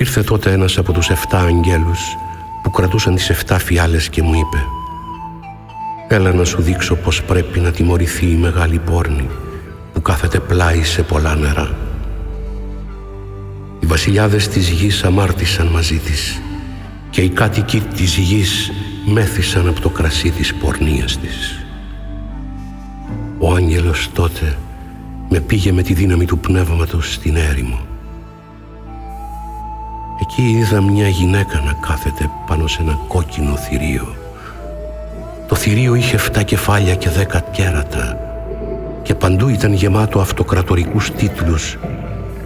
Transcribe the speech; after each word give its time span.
Ήρθε 0.00 0.22
τότε 0.22 0.52
ένας 0.52 0.78
από 0.78 0.92
τους 0.92 1.10
εφτά 1.10 1.40
αγγέλους 1.40 2.16
που 2.62 2.70
κρατούσαν 2.70 3.14
τις 3.14 3.30
εφτά 3.30 3.58
φιάλες 3.58 4.08
και 4.08 4.22
μου 4.22 4.34
είπε 4.34 4.64
«Έλα 6.08 6.32
να 6.32 6.44
σου 6.44 6.62
δείξω 6.62 6.94
πως 6.94 7.22
πρέπει 7.22 7.60
να 7.60 7.70
τιμωρηθεί 7.70 8.26
η 8.26 8.34
μεγάλη 8.34 8.78
πόρνη 8.78 9.28
που 9.92 10.02
κάθεται 10.02 10.38
πλάι 10.38 10.82
σε 10.82 11.02
πολλά 11.02 11.34
νερά». 11.34 11.76
Οι 13.80 13.86
βασιλιάδες 13.86 14.48
της 14.48 14.68
γης 14.68 15.04
αμάρτησαν 15.04 15.66
μαζί 15.66 15.96
της 15.96 16.40
και 17.10 17.20
οι 17.20 17.28
κάτοικοι 17.28 17.80
της 17.80 18.16
γης 18.16 18.70
μέθησαν 19.06 19.68
από 19.68 19.80
το 19.80 19.88
κρασί 19.88 20.30
της 20.30 20.54
πορνείας 20.54 21.18
της. 21.18 21.64
Ο 23.38 23.54
άγγελος 23.54 24.10
τότε 24.12 24.56
με 25.28 25.40
πήγε 25.40 25.72
με 25.72 25.82
τη 25.82 25.94
δύναμη 25.94 26.24
του 26.24 26.38
πνεύματος 26.38 27.12
στην 27.12 27.36
έρημο. 27.36 27.80
Εκεί 30.32 30.50
είδα 30.50 30.80
μια 30.80 31.08
γυναίκα 31.08 31.60
να 31.60 31.72
κάθεται 31.72 32.30
πάνω 32.46 32.66
σε 32.66 32.82
ένα 32.82 32.98
κόκκινο 33.08 33.56
θηρίο. 33.56 34.14
Το 35.48 35.54
θηρίο 35.54 35.94
είχε 35.94 36.18
7 36.34 36.44
κεφάλια 36.44 36.94
και 36.94 37.10
δέκα 37.10 37.40
κέρατα 37.40 38.18
και 39.02 39.14
παντού 39.14 39.48
ήταν 39.48 39.72
γεμάτο 39.72 40.20
αυτοκρατορικούς 40.20 41.10
τίτλους 41.10 41.78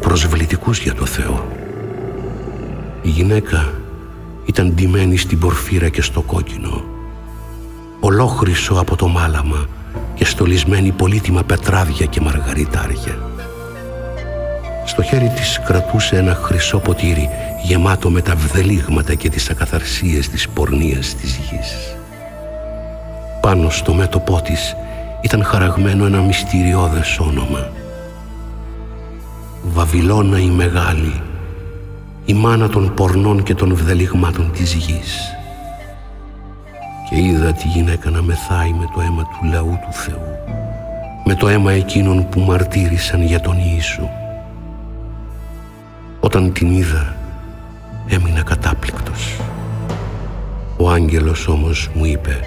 προσβλητικούς 0.00 0.78
για 0.78 0.94
το 0.94 1.06
Θεό. 1.06 1.48
Η 3.02 3.08
γυναίκα 3.08 3.72
ήταν 4.44 4.74
ντυμένη 4.74 5.16
στην 5.16 5.38
πορφύρα 5.38 5.88
και 5.88 6.02
στο 6.02 6.20
κόκκινο. 6.20 6.84
Ολόχρυσο 8.00 8.74
από 8.74 8.96
το 8.96 9.08
μάλαμα 9.08 9.66
και 10.14 10.24
στολισμένη 10.24 10.90
πολύτιμα 10.90 11.42
πετράδια 11.42 12.06
και 12.06 12.20
μαργαριτάρια. 12.20 13.18
Στο 14.98 15.06
χέρι 15.06 15.28
της 15.28 15.60
κρατούσε 15.64 16.16
ένα 16.16 16.34
χρυσό 16.34 16.78
ποτήρι 16.78 17.28
γεμάτο 17.62 18.10
με 18.10 18.20
τα 18.20 18.34
βδελίγματα 18.34 19.14
και 19.14 19.28
τις 19.28 19.50
ακαθαρσίες 19.50 20.28
της 20.28 20.48
πορνείας 20.48 21.14
της 21.14 21.36
γης. 21.36 21.96
Πάνω 23.40 23.70
στο 23.70 23.94
μέτωπό 23.94 24.40
της 24.42 24.76
ήταν 25.20 25.44
χαραγμένο 25.44 26.06
ένα 26.06 26.20
μυστηριώδες 26.20 27.18
όνομα. 27.18 27.70
Βαβυλώνα 29.62 30.38
η 30.38 30.46
Μεγάλη, 30.46 31.22
η 32.24 32.34
μάνα 32.34 32.68
των 32.68 32.94
πορνών 32.94 33.42
και 33.42 33.54
των 33.54 33.74
βδελιγμάτων 33.74 34.52
της 34.52 34.72
γης. 34.72 35.36
Και 37.10 37.16
είδα 37.16 37.52
τη 37.52 37.68
γυναίκα 37.68 38.10
να 38.10 38.22
μεθάει 38.22 38.72
με 38.72 38.88
το 38.94 39.00
αίμα 39.00 39.22
του 39.22 39.48
λαού 39.52 39.78
του 39.82 39.92
Θεού, 39.92 40.38
με 41.24 41.34
το 41.34 41.48
αίμα 41.48 41.72
εκείνων 41.72 42.28
που 42.28 42.40
μαρτύρησαν 42.40 43.22
για 43.22 43.40
τον 43.40 43.56
Ιησού. 43.58 44.08
Όταν 46.20 46.52
την 46.52 46.70
είδα, 46.70 47.16
έμεινα 48.08 48.42
κατάπληκτος. 48.42 49.36
Ο 50.76 50.90
άγγελος 50.90 51.48
όμως 51.48 51.90
μου 51.94 52.04
είπε 52.04 52.40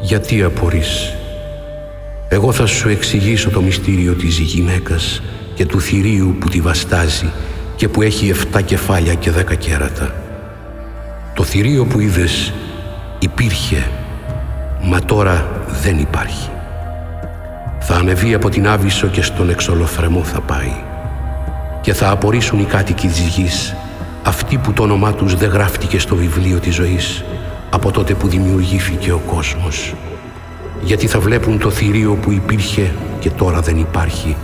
«Γιατί 0.00 0.42
απορείς, 0.42 1.14
εγώ 2.28 2.52
θα 2.52 2.66
σου 2.66 2.88
εξηγήσω 2.88 3.50
το 3.50 3.60
μυστήριο 3.60 4.14
της 4.14 4.38
γυναίκας 4.38 5.22
και 5.54 5.66
του 5.66 5.80
θηρίου 5.80 6.36
που 6.40 6.48
τη 6.48 6.60
βαστάζει 6.60 7.32
και 7.76 7.88
που 7.88 8.02
έχει 8.02 8.32
7 8.54 8.62
κεφάλια 8.64 9.14
και 9.14 9.30
10 9.30 9.54
κέρατα. 9.56 10.14
Το 11.34 11.42
θηρίο 11.42 11.84
που 11.84 12.00
είδες 12.00 12.52
υπήρχε, 13.18 13.88
μα 14.82 15.00
τώρα 15.00 15.62
δεν 15.82 15.98
υπάρχει. 15.98 16.50
Θα 17.80 17.94
ανεβεί 17.94 18.34
από 18.34 18.48
την 18.48 18.68
Άβυσσο 18.68 19.06
και 19.06 19.22
στον 19.22 19.50
εξολοθρεμό 19.50 20.24
θα 20.24 20.40
πάει 20.40 20.74
και 21.84 21.92
θα 21.92 22.10
απορρίσουν 22.10 22.58
οι 22.58 22.64
κάτοικοι 22.64 23.06
της 23.06 23.18
γης 23.18 23.74
αυτοί 24.22 24.58
που 24.58 24.72
το 24.72 24.82
όνομά 24.82 25.12
τους 25.12 25.34
δεν 25.34 25.50
γράφτηκε 25.50 25.98
στο 25.98 26.16
βιβλίο 26.16 26.58
της 26.58 26.74
ζωής 26.74 27.24
από 27.70 27.90
τότε 27.90 28.14
που 28.14 28.28
δημιουργήθηκε 28.28 29.12
ο 29.12 29.18
κόσμος 29.26 29.94
γιατί 30.82 31.06
θα 31.06 31.20
βλέπουν 31.20 31.58
το 31.58 31.70
θηρίο 31.70 32.14
που 32.14 32.32
υπήρχε 32.32 32.90
και 33.18 33.30
τώρα 33.30 33.60
δεν 33.60 33.78
υπάρχει 33.78 34.36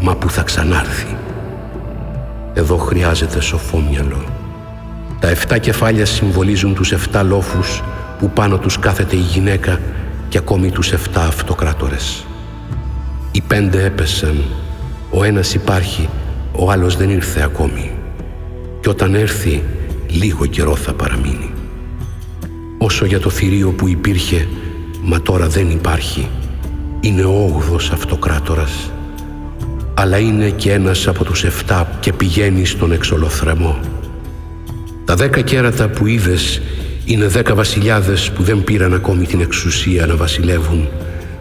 μα 0.00 0.16
που 0.16 0.30
θα 0.30 0.42
ξανάρθει. 0.42 1.16
Εδώ 2.54 2.76
χρειάζεται 2.76 3.40
σοφό 3.40 3.78
μυαλό. 3.90 4.24
Τα 5.20 5.28
εφτά 5.28 5.58
κεφάλια 5.58 6.06
συμβολίζουν 6.06 6.74
τους 6.74 6.92
εφτά 6.92 7.22
λόφους 7.22 7.82
που 8.18 8.30
πάνω 8.30 8.58
τους 8.58 8.78
κάθεται 8.78 9.16
η 9.16 9.20
γυναίκα 9.20 9.80
και 10.28 10.38
ακόμη 10.38 10.70
τους 10.70 10.92
εφτά 10.92 11.26
αυτοκράτορες. 11.26 12.24
Οι 13.32 13.40
πέντε 13.40 13.84
έπεσαν, 13.84 14.44
ο 15.10 15.24
ένας 15.24 15.54
υπάρχει, 15.54 16.08
ο 16.58 16.70
άλλος 16.70 16.96
δεν 16.96 17.10
ήρθε 17.10 17.42
ακόμη. 17.42 17.90
Και 18.80 18.88
όταν 18.88 19.14
έρθει, 19.14 19.62
λίγο 20.08 20.46
καιρό 20.46 20.76
θα 20.76 20.92
παραμείνει. 20.92 21.50
Όσο 22.78 23.04
για 23.04 23.20
το 23.20 23.30
θηρίο 23.30 23.70
που 23.70 23.88
υπήρχε, 23.88 24.48
μα 25.02 25.20
τώρα 25.20 25.48
δεν 25.48 25.70
υπάρχει, 25.70 26.28
είναι 27.00 27.24
ο 27.24 27.44
όγδος 27.44 27.90
αυτοκράτορας 27.90 28.90
αλλά 29.98 30.18
είναι 30.18 30.50
και 30.50 30.72
ένας 30.72 31.08
από 31.08 31.24
τους 31.24 31.44
εφτά 31.44 31.98
και 32.00 32.12
πηγαίνει 32.12 32.64
στον 32.64 32.92
εξολοθρεμό. 32.92 33.80
Τα 35.04 35.14
δέκα 35.14 35.40
κέρατα 35.40 35.88
που 35.88 36.06
είδες 36.06 36.62
είναι 37.04 37.26
δέκα 37.26 37.54
βασιλιάδες 37.54 38.30
που 38.30 38.42
δεν 38.42 38.64
πήραν 38.64 38.94
ακόμη 38.94 39.26
την 39.26 39.40
εξουσία 39.40 40.06
να 40.06 40.16
βασιλεύουν, 40.16 40.88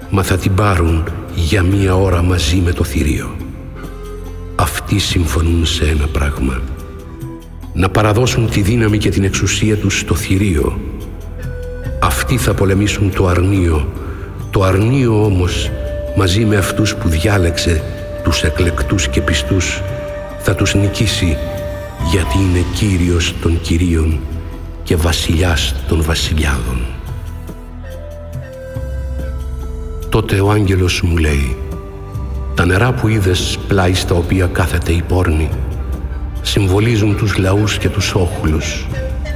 μα 0.10 0.24
θα 0.24 0.38
την 0.38 0.54
πάρουν 0.54 1.04
για 1.36 1.64
μία 1.64 1.96
ώρα 1.96 2.22
μαζί 2.22 2.56
με 2.56 2.72
το 2.72 2.84
θηρίο. 2.84 3.45
Αυτοί 4.66 5.00
συμφωνούν 5.00 5.66
σε 5.66 5.86
ένα 5.86 6.08
πράγμα. 6.08 6.62
Να 7.74 7.90
παραδώσουν 7.90 8.50
τη 8.50 8.62
δύναμη 8.62 8.98
και 8.98 9.10
την 9.10 9.24
εξουσία 9.24 9.78
τους 9.78 10.00
στο 10.00 10.16
θηρίο. 10.16 10.80
Αυτοί 12.02 12.38
θα 12.38 12.54
πολεμήσουν 12.54 13.14
το 13.14 13.28
αρνίο. 13.28 13.88
Το 14.52 14.64
αρνίο 14.64 15.24
όμως 15.24 15.72
μαζί 16.18 16.46
με 16.46 16.58
αυτούς 16.58 16.96
που 16.96 17.10
διάλεξε 17.10 17.84
τους 18.24 18.44
εκλεκτούς 18.44 19.08
και 19.08 19.22
πιστούς 19.22 19.82
θα 20.40 20.56
τους 20.56 20.76
νικήσει 20.76 21.38
γιατί 22.12 22.38
είναι 22.38 22.66
Κύριος 22.76 23.34
των 23.42 23.62
Κυρίων 23.62 24.20
και 24.84 24.96
Βασιλιάς 24.96 25.76
των 25.88 26.02
Βασιλιάδων. 26.02 26.86
Τότε 30.10 30.40
ο 30.40 30.52
άγγελος 30.52 31.02
μου 31.02 31.18
λέει 31.18 31.58
«Τα 32.56 32.66
νερά 32.66 32.94
που 32.94 33.08
είδες 33.08 33.58
πλάι 33.68 33.94
στα 33.94 34.16
οποία 34.16 34.46
κάθεται 34.46 34.92
η 34.92 35.02
πόρνη 35.02 35.50
συμβολίζουν 36.42 37.16
τους 37.16 37.38
λαούς 37.38 37.78
και 37.78 37.90
τους 37.90 38.14
όχλους, 38.14 38.88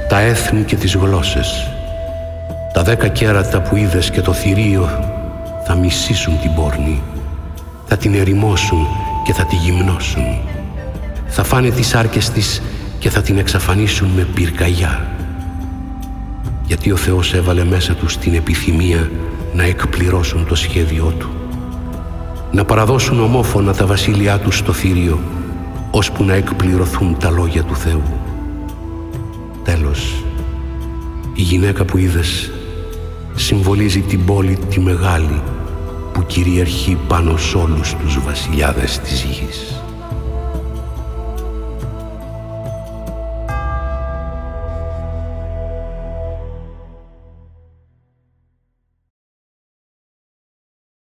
τα 0.08 0.20
έθνη 0.20 0.62
και 0.62 0.76
τις 0.76 0.94
γλώσσες. 0.94 1.70
Τα 2.72 2.82
δέκα 2.82 3.08
κέρατα 3.08 3.60
που 3.60 3.76
είδες 3.76 4.10
και 4.10 4.20
το 4.20 4.32
θηρίο 4.32 4.88
θα 5.64 5.74
μισήσουν 5.74 6.40
την 6.40 6.54
πόρνη 6.54 7.02
θα 7.92 7.96
την 7.96 8.14
ερημώσουν 8.14 8.86
και 9.24 9.32
θα 9.32 9.44
τη 9.44 9.56
γυμνώσουν. 9.56 10.40
Θα 11.26 11.44
φάνε 11.44 11.70
τις 11.70 11.94
άρκες 11.94 12.30
της 12.30 12.62
και 12.98 13.10
θα 13.10 13.22
την 13.22 13.38
εξαφανίσουν 13.38 14.08
με 14.08 14.22
πυρκαγιά. 14.34 15.06
Γιατί 16.66 16.92
ο 16.92 16.96
Θεός 16.96 17.34
έβαλε 17.34 17.64
μέσα 17.64 17.94
τους 17.94 18.16
την 18.18 18.34
επιθυμία 18.34 19.10
να 19.54 19.62
εκπληρώσουν 19.62 20.46
το 20.46 20.54
σχέδιό 20.54 21.14
Του. 21.18 21.39
Να 22.52 22.64
παραδώσουν 22.64 23.20
ομόφωνα 23.20 23.74
τα 23.74 23.86
βασίλειά 23.86 24.38
τους 24.38 24.58
στο 24.58 24.72
θηρίο, 24.72 25.18
ώσπου 25.90 26.24
να 26.24 26.34
εκπληρωθούν 26.34 27.16
τα 27.18 27.30
λόγια 27.30 27.62
του 27.64 27.76
Θεού. 27.76 28.02
Τέλος, 29.64 30.24
η 31.34 31.42
γυναίκα 31.42 31.84
που 31.84 31.96
είδες 31.96 32.50
συμβολίζει 33.34 34.00
την 34.00 34.24
πόλη 34.24 34.58
τη 34.70 34.80
μεγάλη 34.80 35.42
που 36.12 36.22
κυριαρχεί 36.26 36.98
πάνω 37.08 37.36
σε 37.36 37.56
όλους 37.56 37.94
τους 37.94 38.20
βασιλιάδες 38.24 38.98
της 38.98 39.22
γης. 39.22 39.82